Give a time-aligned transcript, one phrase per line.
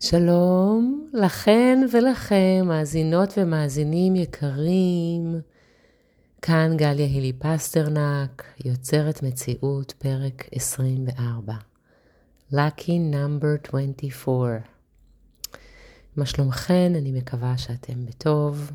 [0.00, 5.40] שלום לכן ולכם, מאזינות ומאזינים יקרים.
[6.42, 11.54] כאן גליה הילי פסטרנק, יוצרת מציאות, פרק 24.
[12.52, 14.58] Lucky number 24.
[16.16, 16.92] מה שלומכן?
[16.96, 18.70] אני מקווה שאתם בטוב.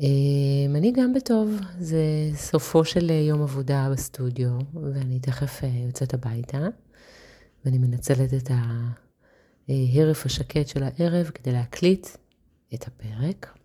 [0.00, 2.02] אמ, אני גם בטוב, זה
[2.34, 6.66] סופו של יום עבודה בסטודיו, ואני תכף אה, יוצאת הביתה,
[7.64, 8.54] ואני מנצלת את ה...
[9.68, 12.06] הרף השקט של הערב כדי להקליט
[12.74, 13.58] את הפרק.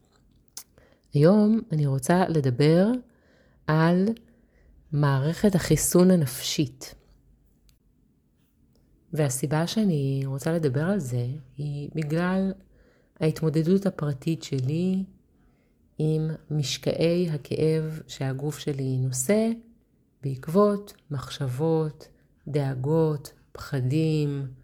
[1.13, 2.87] היום אני רוצה לדבר
[3.67, 4.05] על
[4.91, 6.95] מערכת החיסון הנפשית.
[9.13, 11.27] והסיבה שאני רוצה לדבר על זה
[11.57, 12.53] היא בגלל
[13.19, 15.03] ההתמודדות הפרטית שלי
[15.97, 19.49] עם משקעי הכאב שהגוף שלי נושא
[20.23, 22.07] בעקבות מחשבות,
[22.47, 24.62] דאגות, פחדים, אה,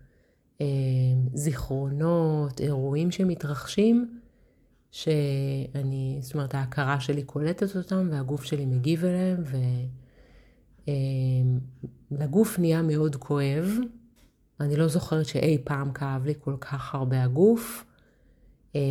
[1.34, 4.20] זיכרונות, אירועים שמתרחשים,
[4.92, 9.44] שאני, זאת אומרת, ההכרה שלי קולטת אותם והגוף שלי מגיב אליהם,
[12.12, 13.78] ולגוף אה, נהיה מאוד כואב.
[14.60, 17.86] אני לא זוכרת שאי פעם כאב לי כל כך הרבה הגוף.
[18.76, 18.82] אה,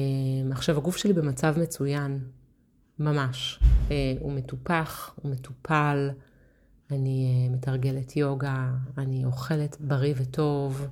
[0.50, 2.19] עכשיו, הגוף שלי במצב מצוין,
[2.98, 3.60] ממש.
[4.20, 6.10] הוא מטופח, הוא מטופל,
[6.91, 10.88] אני מתרגלת יוגה, אני אוכלת בריא וטוב.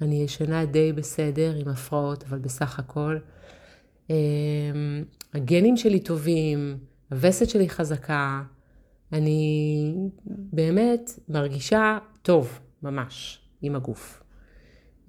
[0.00, 3.18] אני ישנה די בסדר עם הפרעות, אבל בסך הכל.
[4.10, 4.14] אמ,
[5.34, 6.78] הגנים שלי טובים,
[7.10, 8.42] הווסת שלי חזקה,
[9.12, 9.94] אני
[10.26, 14.22] באמת מרגישה טוב, ממש, עם הגוף.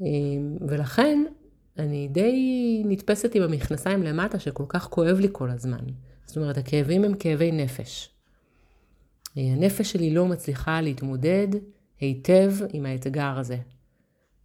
[0.01, 1.23] אמ, ולכן
[1.79, 5.85] אני די נתפסת עם המכנסיים למטה, שכל כך כואב לי כל הזמן.
[6.25, 8.09] זאת אומרת, הכאבים הם כאבי נפש.
[9.35, 11.47] הנפש שלי לא מצליחה להתמודד
[11.99, 13.57] היטב עם האתגר הזה.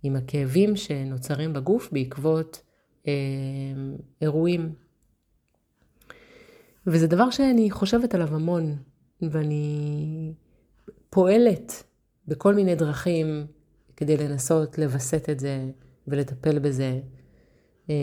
[0.03, 2.63] עם הכאבים שנוצרים בגוף בעקבות
[3.07, 3.13] אה,
[4.23, 4.75] אירועים.
[6.87, 8.77] וזה דבר שאני חושבת עליו המון,
[9.23, 10.33] ואני
[11.11, 11.83] פועלת
[12.29, 13.47] בכל מיני דרכים
[13.97, 15.71] כדי לנסות לווסת את זה
[16.09, 17.01] ולטפל בזה.
[17.91, 17.95] אה,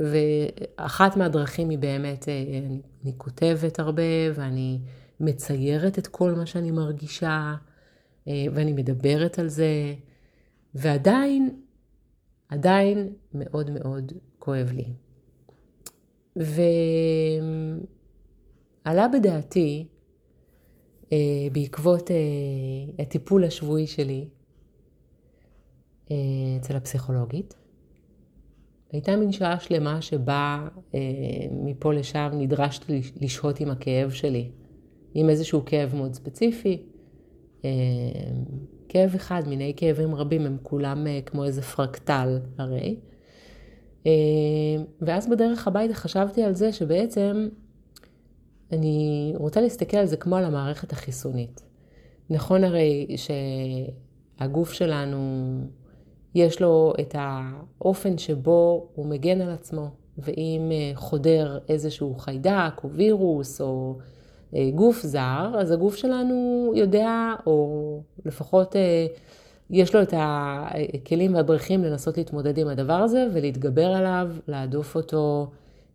[0.00, 4.02] ואחת מהדרכים היא באמת, אה, אני, אני כותבת הרבה
[4.34, 4.80] ואני
[5.20, 7.54] מציירת את כל מה שאני מרגישה,
[8.28, 9.94] אה, ואני מדברת על זה,
[10.74, 11.60] ועדיין,
[12.48, 14.84] עדיין מאוד מאוד כואב לי.
[18.86, 19.86] ועלה בדעתי,
[21.12, 22.16] אה, בעקבות אה,
[22.98, 24.28] הטיפול השבועי שלי
[26.10, 26.16] אה,
[26.60, 27.54] אצל הפסיכולוגית,
[28.92, 30.68] הייתה מין שעה שלמה שבה
[31.50, 34.50] מפה לשם נדרשתי לשהות עם הכאב שלי,
[35.14, 36.82] עם איזשהו כאב מאוד ספציפי.
[38.88, 42.96] כאב אחד, מיני כאבים רבים, הם כולם אה, כמו איזה פרקטל הרי.
[44.06, 44.12] אה,
[45.00, 47.48] ואז בדרך הביתה חשבתי על זה שבעצם
[48.72, 51.62] אני רוצה להסתכל על זה כמו על המערכת החיסונית.
[52.30, 55.18] נכון הרי שהגוף שלנו,
[56.34, 62.90] יש לו את האופן שבו הוא מגן על עצמו, ואם אה, חודר איזשהו חיידק או
[62.90, 64.04] וירוס או אה,
[64.74, 69.06] גוף זר, אז הגוף שלנו יודע, או לפחות אה,
[69.70, 75.50] יש לו את הכלים והדרכים לנסות להתמודד עם הדבר הזה ולהתגבר עליו, להדוף אותו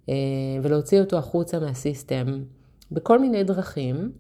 [0.10, 0.14] אה,
[0.62, 2.44] ולהוציא אותו החוצה מהסיסטם
[2.92, 4.12] בכל מיני דרכים.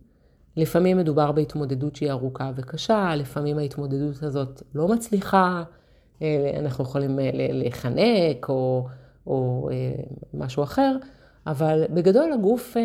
[0.58, 5.64] לפעמים מדובר בהתמודדות שהיא ארוכה וקשה, לפעמים ההתמודדות הזאת לא מצליחה,
[6.60, 7.20] אנחנו יכולים
[7.54, 8.88] להיחנק או,
[9.28, 9.70] או
[10.34, 10.96] משהו אחר,
[11.48, 12.84] אבל בגדול הגוף אה,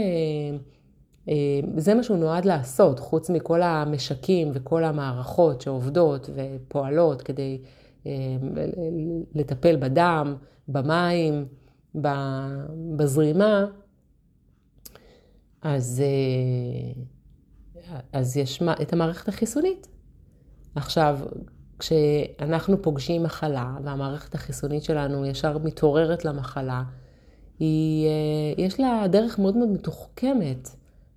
[1.76, 7.60] זה מה שהוא נועד לעשות, חוץ מכל המשקים וכל המערכות שעובדות ופועלות כדי
[8.06, 8.12] אה,
[9.34, 10.34] לטפל בדם,
[10.68, 11.46] במים,
[12.96, 13.66] בזרימה,
[15.62, 19.88] אז, אה, אז יש את המערכת החיסונית.
[20.74, 21.18] עכשיו,
[21.78, 26.82] כשאנחנו פוגשים מחלה והמערכת החיסונית שלנו ישר מתעוררת למחלה,
[27.58, 28.08] היא,
[28.58, 30.68] יש לה דרך מאוד מאוד מתוחכמת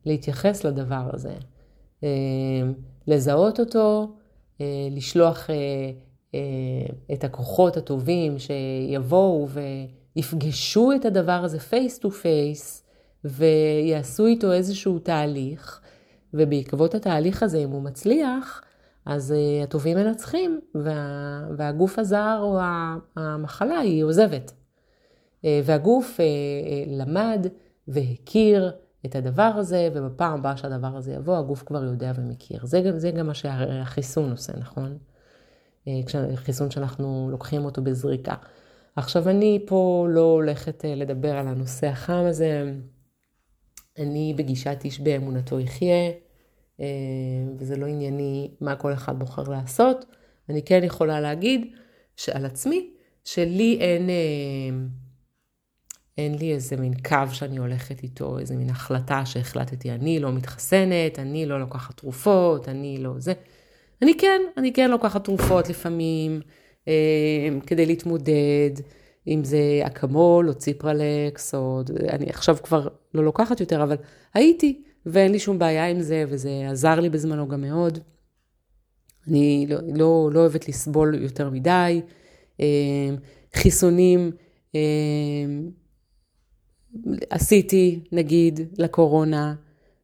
[0.05, 1.33] להתייחס לדבר הזה.
[2.03, 2.09] אה,
[3.07, 4.13] לזהות אותו,
[4.61, 6.39] אה, לשלוח אה,
[7.13, 9.47] את הכוחות הטובים שיבואו
[10.15, 12.83] ויפגשו את הדבר הזה face to face
[13.23, 15.81] ויעשו איתו איזשהו תהליך,
[16.33, 18.61] ובעקבות התהליך הזה, אם הוא מצליח,
[19.05, 19.33] אז
[19.63, 22.59] הטובים מנצחים, וה, והגוף הזר או
[23.15, 24.51] המחלה היא עוזבת.
[25.43, 26.19] והגוף
[26.87, 27.47] למד
[27.87, 28.71] והכיר
[29.05, 32.65] את הדבר הזה, ובפעם הבאה שהדבר הזה יבוא, הגוף כבר יודע ומכיר.
[32.65, 34.97] זה זה גם מה שהחיסון עושה, נכון?
[36.35, 38.35] חיסון שאנחנו לוקחים אותו בזריקה.
[38.95, 42.73] עכשיו, אני פה לא הולכת לדבר על הנושא החם הזה.
[43.99, 46.11] אני בגישת איש באמונתו יחיה,
[47.57, 50.05] וזה לא ענייני מה כל אחד בוחר לעשות.
[50.49, 51.73] אני כן יכולה להגיד
[52.15, 52.89] שעל עצמי,
[53.23, 54.09] שלי אין,
[56.17, 61.19] אין לי איזה מין קו שאני הולכת איתו, איזה מין החלטה שהחלטתי, אני לא מתחסנת,
[61.19, 63.33] אני לא לוקחת תרופות, אני לא זה.
[64.01, 66.41] אני כן, אני כן לוקחת תרופות לפעמים,
[66.87, 68.71] אה, כדי להתמודד,
[69.27, 73.95] אם זה אקמול או ציפרלקס, או אני עכשיו כבר לא לוקחת יותר, אבל
[74.33, 77.99] הייתי, ואין לי שום בעיה עם זה, וזה עזר לי בזמנו גם מאוד.
[79.27, 82.01] אני לא, לא, לא אוהבת לסבול יותר מדי.
[82.59, 82.65] אה,
[83.55, 84.31] חיסונים,
[84.75, 84.79] אה,
[87.29, 89.53] עשיתי, נגיד, לקורונה,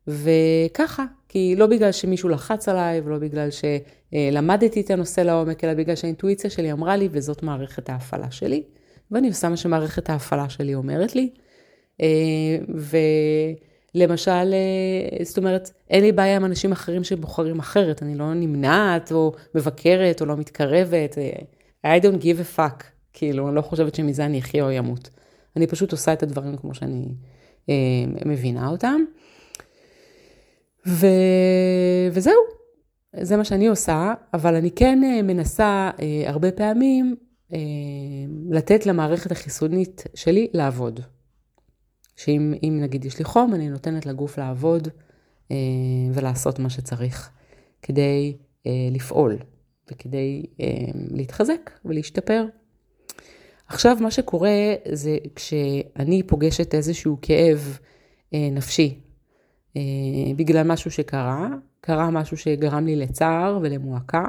[0.07, 5.95] וככה, כי לא בגלל שמישהו לחץ עליי, ולא בגלל שלמדתי את הנושא לעומק, אלא בגלל
[5.95, 8.63] שהאינטואיציה שלי אמרה לי, וזאת מערכת ההפעלה שלי,
[9.11, 11.29] ואני עושה מה שמערכת ההפעלה שלי אומרת לי.
[13.95, 14.53] ולמשל,
[15.23, 20.21] זאת אומרת, אין לי בעיה עם אנשים אחרים שבוחרים אחרת, אני לא נמנעת, או מבקרת,
[20.21, 21.17] או לא מתקרבת.
[21.85, 25.09] I don't give a fuck, כאילו, אני לא חושבת שמזה אני אחיה או ימות.
[25.57, 27.07] אני פשוט עושה את הדברים כמו שאני
[27.69, 27.75] אה,
[28.25, 29.01] מבינה אותם.
[30.87, 31.07] ו...
[32.11, 32.41] וזהו,
[33.21, 37.15] זה מה שאני עושה, אבל אני כן אה, מנסה אה, הרבה פעמים
[37.53, 37.59] אה,
[38.49, 40.99] לתת למערכת החיסונית שלי לעבוד.
[42.15, 44.87] שאם נגיד יש לי חום, אני נותנת לגוף לעבוד
[45.51, 45.55] אה,
[46.13, 47.29] ולעשות מה שצריך
[47.81, 48.37] כדי
[48.67, 49.37] אה, לפעול
[49.91, 50.65] וכדי אה,
[51.11, 52.45] להתחזק ולהשתפר.
[53.67, 57.79] עכשיו, מה שקורה זה כשאני פוגשת איזשהו כאב
[58.33, 58.99] אה, נפשי
[59.77, 59.81] אה,
[60.35, 61.49] בגלל משהו שקרה,
[61.81, 64.25] קרה משהו שגרם לי לצער ולמועקה,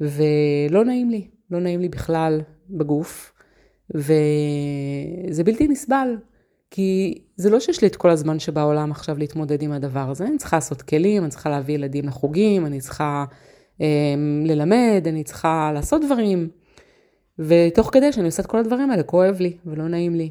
[0.00, 2.40] ולא נעים לי, לא נעים לי בכלל
[2.70, 3.32] בגוף,
[3.94, 6.16] וזה בלתי נסבל,
[6.70, 10.38] כי זה לא שיש לי את כל הזמן שבעולם עכשיו להתמודד עם הדבר הזה, אני
[10.38, 13.24] צריכה לעשות כלים, אני צריכה להביא ילדים לחוגים, אני צריכה
[13.80, 14.14] אה,
[14.44, 16.48] ללמד, אני צריכה לעשות דברים.
[17.40, 20.30] ותוך כדי שאני עושה את כל הדברים האלה, כואב לי ולא נעים לי.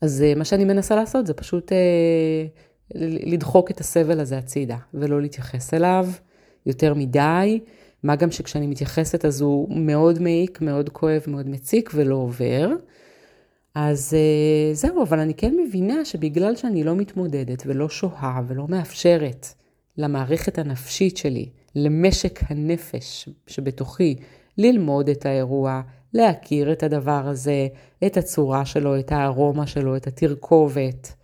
[0.00, 2.46] אז אה, מה שאני מנסה לעשות זה פשוט אה,
[3.26, 6.08] לדחוק את הסבל הזה הצידה, ולא להתייחס אליו
[6.66, 7.60] יותר מדי,
[8.02, 12.68] מה גם שכשאני מתייחסת אז הוא מאוד מעיק, מאוד כואב, מאוד מציק ולא עובר.
[13.74, 19.46] אז אה, זהו, אבל אני כן מבינה שבגלל שאני לא מתמודדת ולא שוהה ולא מאפשרת
[19.98, 24.16] למערכת הנפשית שלי, למשק הנפש שבתוכי,
[24.58, 25.80] ללמוד את האירוע,
[26.14, 27.68] להכיר את הדבר הזה,
[28.06, 31.14] את הצורה שלו, את הארומה שלו, את התרכובת.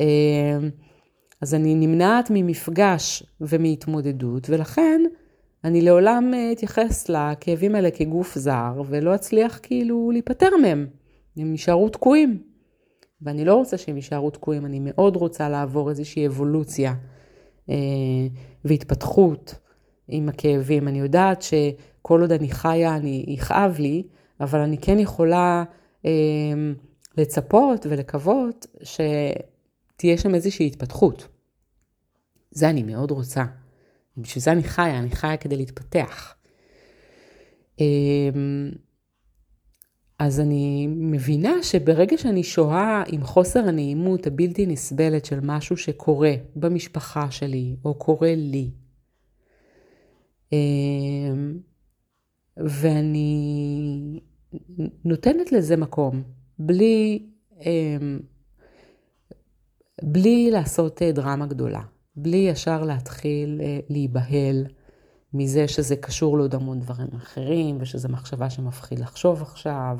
[0.00, 0.70] אמ,
[1.40, 5.02] אז אני נמנעת ממפגש ומהתמודדות, ולכן
[5.64, 10.86] אני לעולם אה, אתייחס לכאבים האלה כגוף זר, ולא אצליח כאילו להיפטר מהם.
[11.36, 12.42] הם יישארו תקועים.
[13.22, 16.94] ואני לא רוצה שהם יישארו תקועים, אני מאוד רוצה לעבור איזושהי אבולוציה
[17.70, 17.74] אה,
[18.64, 19.54] והתפתחות
[20.08, 20.88] עם הכאבים.
[20.88, 21.54] אני יודעת ש...
[22.08, 24.02] כל עוד אני חיה, אני יכאב לי,
[24.40, 25.64] אבל אני כן יכולה
[26.04, 26.10] אה,
[27.16, 31.28] לצפות ולקוות שתהיה שם איזושהי התפתחות.
[32.50, 33.44] זה אני מאוד רוצה.
[34.16, 36.34] בשביל זה אני חיה, אני חיה כדי להתפתח.
[37.80, 37.86] אה,
[40.18, 47.30] אז אני מבינה שברגע שאני שוהה עם חוסר הנעימות הבלתי נסבלת של משהו שקורה במשפחה
[47.30, 48.70] שלי, או קורה לי,
[52.56, 54.20] ואני
[55.04, 56.22] נותנת לזה מקום,
[56.58, 57.26] בלי,
[57.60, 58.20] אמ,
[60.02, 61.82] בלי לעשות אה, דרמה גדולה,
[62.16, 64.66] בלי ישר להתחיל אה, להיבהל
[65.34, 69.98] מזה שזה קשור לעוד המון דברים אחרים, ושזו מחשבה שמפחיד לחשוב עכשיו,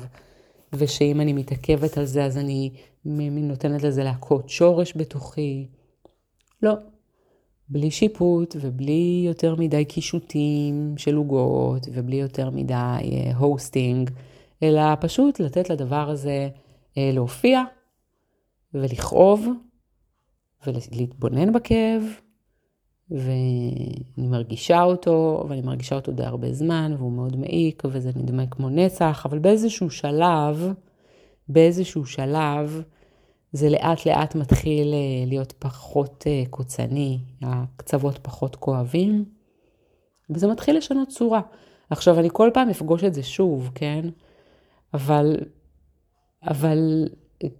[0.73, 2.71] ושאם אני מתעכבת על זה אז אני
[3.05, 5.67] נותנת לזה להכות שורש בתוכי.
[6.61, 6.73] לא,
[7.69, 13.01] בלי שיפוט ובלי יותר מדי קישוטים של עוגות ובלי יותר מדי
[13.35, 16.49] הוסטינג, אה, אלא פשוט לתת לדבר הזה
[16.97, 17.63] אה, להופיע
[18.73, 19.47] ולכאוב
[20.67, 22.03] ולהתבונן בכאב,
[23.11, 28.69] ואני מרגישה אותו, ואני מרגישה אותו די הרבה זמן, והוא מאוד מעיק, וזה נדמה כמו
[28.69, 30.73] נצח, אבל באיזשהו שלב,
[31.49, 32.83] באיזשהו שלב,
[33.51, 39.25] זה לאט לאט מתחיל אה, להיות פחות אה, קוצני, הקצוות פחות כואבים,
[40.29, 41.41] וזה מתחיל לשנות צורה.
[41.89, 44.05] עכשיו, אני כל פעם אפגוש את זה שוב, כן?
[44.93, 45.37] אבל,
[46.43, 47.07] אבל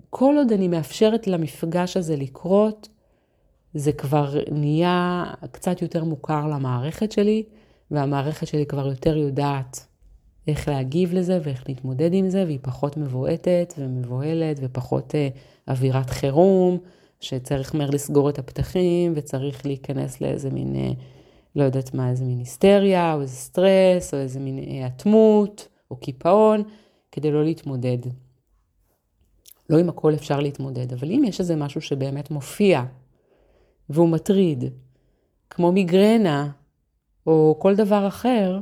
[0.09, 2.89] כל עוד אני מאפשרת למפגש הזה לקרות,
[3.73, 7.43] זה כבר נהיה קצת יותר מוכר למערכת שלי,
[7.91, 9.88] והמערכת שלי כבר יותר יודעת
[10.49, 15.29] איך להגיב לזה ואיך להתמודד עם זה, והיא פחות מבועטת ומבוהלת ופחות אה,
[15.67, 16.77] אווירת חירום,
[17.19, 20.91] שצריך מהר לסגור את הפתחים וצריך להיכנס לאיזה מין, אה,
[21.55, 25.95] לא יודעת מה, איזה מין היסטריה או איזה סטרס או איזה מין אה, אטמות או
[25.95, 26.63] קיפאון,
[27.11, 27.97] כדי לא להתמודד.
[29.69, 32.83] לא עם הכל אפשר להתמודד, אבל אם יש איזה משהו שבאמת מופיע
[33.89, 34.63] והוא מטריד,
[35.49, 36.49] כמו מיגרנה
[37.27, 38.59] או כל דבר אחר,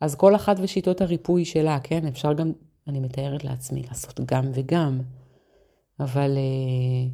[0.00, 2.06] אז כל אחת ושיטות הריפוי שלה, כן?
[2.06, 2.52] אפשר גם,
[2.88, 5.00] אני מתארת לעצמי, לעשות גם וגם.
[6.00, 7.10] אבל uh,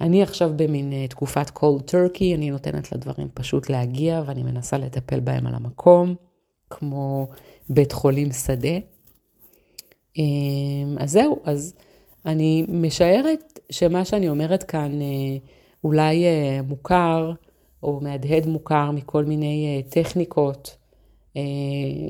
[0.00, 5.20] אני עכשיו במין uh, תקופת cold turkey, אני נותנת לדברים פשוט להגיע ואני מנסה לטפל
[5.20, 6.14] בהם על המקום,
[6.70, 7.28] כמו
[7.68, 8.78] בית חולים שדה.
[10.18, 10.20] Um,
[10.98, 11.74] אז זהו, אז
[12.26, 15.48] אני משערת שמה שאני אומרת כאן uh,
[15.84, 16.24] אולי
[16.68, 17.32] מוכר,
[17.82, 20.85] או מהדהד מוכר מכל מיני טכניקות אה,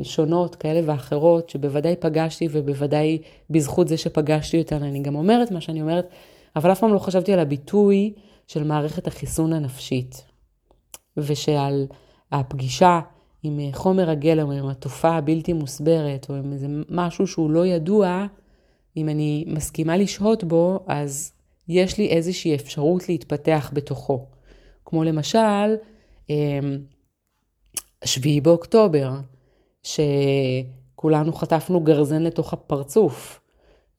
[0.03, 3.19] שונות כאלה ואחרות, שבוודאי פגשתי ובוודאי
[3.51, 6.09] בזכות זה שפגשתי אותן אני גם אומרת מה שאני אומרת,
[6.57, 8.13] אבל אף פעם לא חשבתי על הביטוי
[8.47, 10.25] של מערכת החיסון הנפשית,
[11.17, 11.87] ושעל
[12.33, 13.01] הפגישה
[13.43, 18.27] עם חומר הגלם עם התופעה הבלתי מוסברת, או עם איזה משהו שהוא לא ידוע,
[18.97, 21.33] אם אני מסכימה לשהות בו, אז
[21.69, 24.27] יש לי איזושהי אפשרות להתפתח בתוכו.
[24.85, 25.75] כמו למשל,
[28.03, 29.11] אמ, שביעי באוקטובר,
[29.83, 33.41] שכולנו חטפנו גרזן לתוך הפרצוף,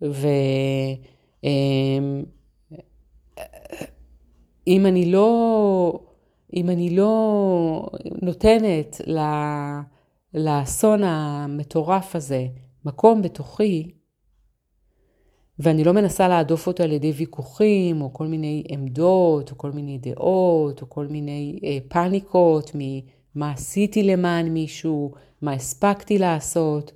[0.01, 0.98] ואם
[4.68, 6.00] אמ, אני לא,
[6.54, 7.89] אם אני לא
[8.22, 9.01] נותנת
[10.34, 12.48] לאסון המטורף הזה
[12.86, 13.92] מקום בתוכי,
[15.60, 19.98] ואני לא מנסה להדוף אותו על ידי ויכוחים, או כל מיני עמדות, או כל מיני
[19.98, 22.72] דעות, או כל מיני אה, פאניקות
[23.38, 26.91] מה עשיתי למען מישהו, מה הספקתי לעשות,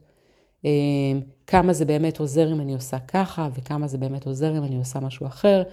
[0.65, 4.77] אמ, כמה זה באמת עוזר אם אני עושה ככה, וכמה זה באמת עוזר אם אני
[4.77, 5.63] עושה משהו אחר.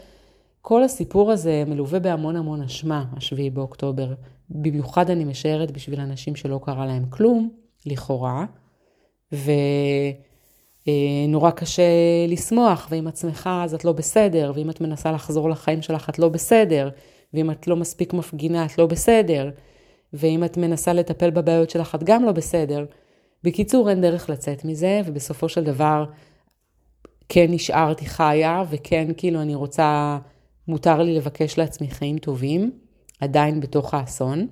[0.60, 4.14] כל הסיפור הזה מלווה בהמון המון אשמה, השביעי באוקטובר.
[4.50, 7.50] במיוחד אני משערת בשביל אנשים שלא קרה להם כלום,
[7.86, 8.44] לכאורה,
[9.32, 11.82] ונורא אה, קשה
[12.28, 16.28] לשמוח, ועם עצמך אז את לא בסדר, ואם את מנסה לחזור לחיים שלך את לא
[16.28, 16.88] בסדר,
[17.34, 19.50] ואם את לא מספיק מפגינה את לא בסדר.
[20.12, 22.86] ואם את מנסה לטפל בבעיות שלך, את גם לא בסדר.
[23.44, 26.04] בקיצור, אין דרך לצאת מזה, ובסופו של דבר,
[27.28, 30.18] כן נשארתי חיה, וכן, כאילו, אני רוצה,
[30.68, 32.70] מותר לי לבקש לעצמי חיים טובים,
[33.20, 34.46] עדיין בתוך האסון,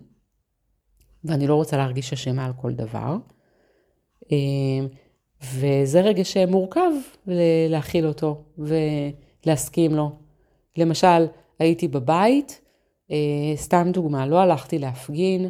[1.24, 3.16] ואני לא רוצה להרגיש אשמה על כל דבר.
[4.32, 4.86] אה,
[5.42, 6.90] וזה רגע שמורכב
[7.68, 10.10] להכיל אותו ולהסכים לו.
[10.76, 11.26] למשל,
[11.58, 12.60] הייתי בבית,
[13.56, 15.48] סתם דוגמה, לא הלכתי להפגין,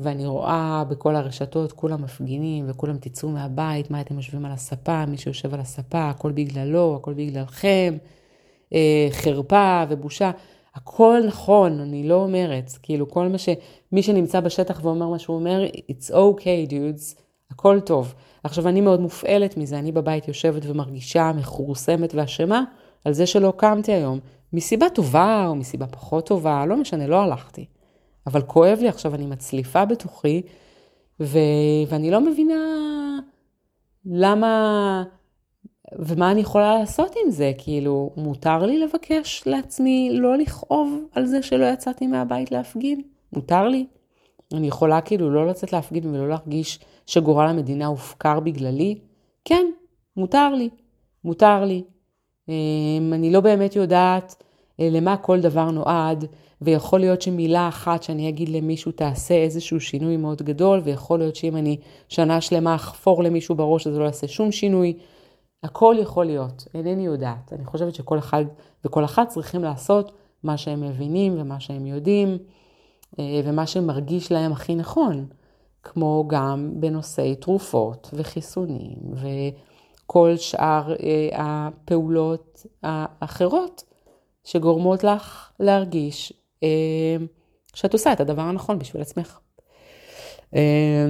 [0.00, 5.18] ואני רואה בכל הרשתות, כולם מפגינים, וכולם תצאו מהבית, מה אתם יושבים על הספה, מי
[5.18, 7.96] שיושב על הספה, הכל בגללו, הכל בגללכם,
[8.72, 10.30] אה, חרפה ובושה.
[10.74, 13.48] הכל נכון, אני לא אומרת, כאילו כל מה ש...
[13.92, 18.14] מי שנמצא בשטח ואומר מה שהוא אומר, it's okay dudes, הכל טוב.
[18.44, 22.64] עכשיו אני מאוד מופעלת מזה, אני בבית יושבת ומרגישה מכורסמת ואשמה
[23.04, 24.18] על זה שלא קמתי היום,
[24.52, 27.66] מסיבה טובה או מסיבה פחות טובה, לא משנה, לא הלכתי.
[28.26, 30.42] אבל כואב לי עכשיו, אני מצליפה בתוכי,
[31.20, 31.38] ו...
[31.88, 32.54] ואני לא מבינה
[34.04, 35.04] למה
[35.98, 37.52] ומה אני יכולה לעשות עם זה.
[37.58, 43.02] כאילו, מותר לי לבקש לעצמי לא לכאוב על זה שלא יצאתי מהבית להפגין?
[43.32, 43.86] מותר לי?
[44.54, 48.98] אני יכולה כאילו לא לצאת להפגין ולא להרגיש שגורל המדינה הופקר בגללי?
[49.44, 49.66] כן,
[50.16, 50.68] מותר לי.
[51.24, 51.82] מותר לי.
[52.48, 54.42] אמ, אני לא באמת יודעת
[54.80, 56.24] אה, למה כל דבר נועד,
[56.62, 61.56] ויכול להיות שמילה אחת שאני אגיד למישהו תעשה איזשהו שינוי מאוד גדול, ויכול להיות שאם
[61.56, 61.76] אני
[62.08, 64.94] שנה שלמה אחפור למישהו בראש אז לא יעשה שום שינוי.
[65.62, 67.52] הכל יכול להיות, אינני יודעת.
[67.52, 68.44] אני חושבת שכל אחד
[68.84, 70.12] וכל אחת צריכים לעשות
[70.42, 72.38] מה שהם מבינים ומה שהם יודעים,
[73.18, 75.26] אה, ומה שמרגיש להם הכי נכון,
[75.82, 78.96] כמו גם בנושאי תרופות וחיסונים
[80.08, 83.84] וכל שאר אה, הפעולות האחרות
[84.44, 87.16] שגורמות לך להרגיש אה,
[87.74, 89.38] שאת עושה את הדבר הנכון בשביל עצמך.
[90.54, 91.06] אה,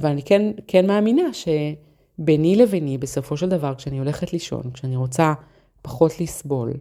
[0.00, 5.32] ואני כן, כן מאמינה שביני לביני, בסופו של דבר, כשאני הולכת לישון, כשאני רוצה
[5.82, 6.72] פחות לסבול,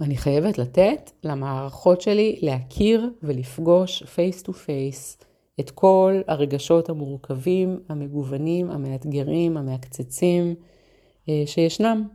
[0.00, 5.18] אני חייבת לתת למערכות שלי להכיר ולפגוש face to face
[5.62, 10.54] את כל הרגשות המורכבים, המגוונים, המאתגרים, המעקצצים
[11.28, 12.08] אה, שישנם.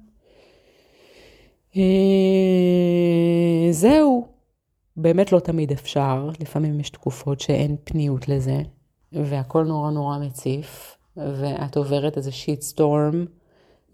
[1.75, 1.81] אה,
[3.71, 4.27] זהו.
[4.97, 8.61] באמת לא תמיד אפשר, לפעמים יש תקופות שאין פניות לזה,
[9.11, 13.25] והכל נורא נורא מציף, ואת עוברת איזה shit storm,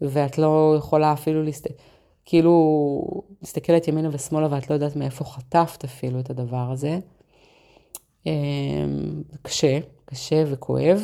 [0.01, 1.67] ואת לא יכולה אפילו להסת...
[2.25, 6.99] כאילו מסתכלת ימינה ושמאלה ואת לא יודעת מאיפה חטפת אפילו את הדבר הזה.
[8.25, 11.01] אמ, קשה, קשה וכואב,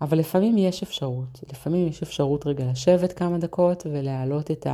[0.00, 1.40] אבל לפעמים יש אפשרות.
[1.50, 4.66] לפעמים יש אפשרות רגע לשבת כמה דקות ולהעלות את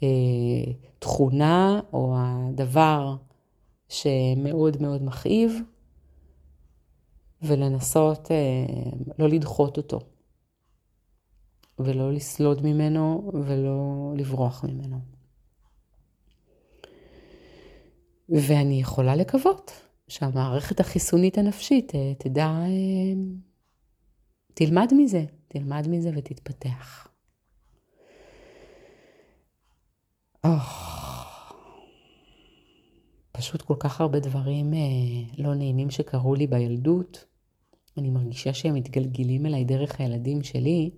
[0.00, 3.16] התכונה אה, או הדבר
[3.88, 5.60] שמאוד מאוד מכאיב,
[7.42, 8.36] ולנסות אה,
[9.18, 9.98] לא לדחות אותו,
[11.78, 14.98] ולא לסלוד ממנו ולא לברוח ממנו.
[18.28, 23.14] ואני יכולה לקוות שהמערכת החיסונית הנפשית אה, תדע, אה,
[24.54, 27.08] תלמד מזה, תלמד מזה ותתפתח.
[30.46, 30.48] Oh.
[33.32, 34.78] פשוט כל כך הרבה דברים אה,
[35.38, 37.24] לא נעימים שקרו לי בילדות.
[37.98, 40.90] אני מרגישה שהם מתגלגלים אליי דרך הילדים שלי,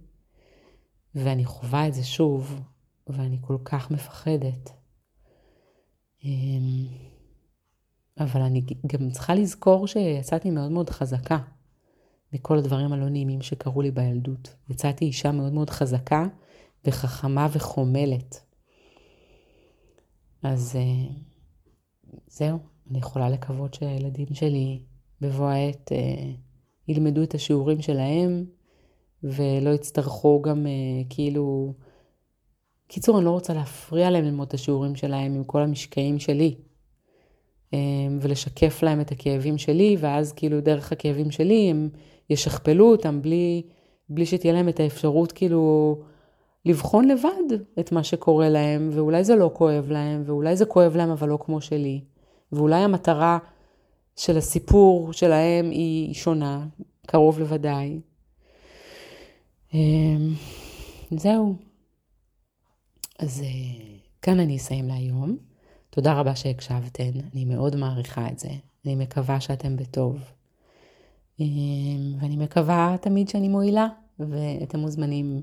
[1.15, 2.61] ואני חווה את זה שוב,
[3.07, 4.71] ואני כל כך מפחדת.
[8.21, 11.39] אבל אני גם צריכה לזכור שיצאתי מאוד מאוד חזקה
[12.33, 14.55] מכל הדברים הלא נעימים שקרו לי בילדות.
[14.69, 16.27] יצאתי אישה מאוד מאוד חזקה
[16.85, 18.41] וחכמה וחומלת.
[20.43, 21.15] אז אה,
[22.29, 22.59] זהו,
[22.91, 24.83] אני יכולה לקוות שהילדים שלי
[25.21, 26.31] בבוא העת אה,
[26.89, 28.45] ילמדו את השיעורים שלהם
[29.23, 31.75] ולא יצטרכו גם אה, כאילו...
[32.87, 36.55] קיצור, אני לא רוצה להפריע להם ללמוד את השיעורים שלהם עם כל המשקעים שלי.
[37.75, 37.79] אה,
[38.21, 41.89] ולשקף להם את הכאבים שלי, ואז כאילו דרך הכאבים שלי הם
[42.31, 43.63] ישכפלו אותם בלי,
[44.09, 45.97] בלי שתהיה להם את האפשרות כאילו
[46.65, 51.11] לבחון לבד את מה שקורה להם, ואולי זה לא כואב להם, ואולי זה כואב להם
[51.11, 52.01] אבל לא כמו שלי,
[52.53, 53.39] ואולי המטרה
[54.17, 56.67] של הסיפור שלהם היא שונה,
[57.07, 58.01] קרוב לוודאי.
[59.75, 60.35] אמ,
[61.11, 61.55] זהו.
[63.19, 65.50] אז אה, כאן אני אסיים להיום.
[65.91, 68.49] תודה רבה שהקשבתן, אני מאוד מעריכה את זה.
[68.85, 70.19] אני מקווה שאתם בטוב.
[71.41, 73.87] אמ, ואני מקווה תמיד שאני מועילה,
[74.19, 75.43] ואתם מוזמנים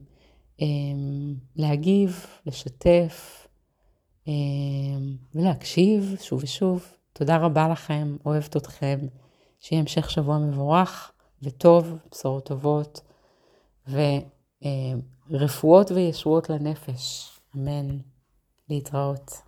[0.62, 3.48] אמ, להגיב, לשתף
[4.28, 6.86] אמ, ולהקשיב שוב ושוב.
[7.14, 9.00] תודה רבה לכם, אוהבת אתכם.
[9.60, 13.02] שיהיה המשך שבוע מבורך וטוב, בשורות טובות,
[15.32, 17.32] ורפואות וישועות לנפש.
[17.56, 17.98] אמן.
[18.70, 19.47] להתראות.